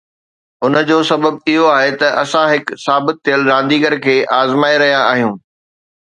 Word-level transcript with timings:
ان 0.67 0.75
جو 0.91 0.95
سبب 1.09 1.35
اهو 1.51 1.65
آهي 1.73 1.91
ته 2.03 2.07
اسان 2.21 2.45
هڪ 2.53 2.73
ثابت 2.85 3.19
ٿيل 3.29 3.45
رانديگر 3.49 3.95
کي 4.05 4.15
آزمائي 4.39 4.79
رهيا 4.85 5.03
آهيون 5.11 5.37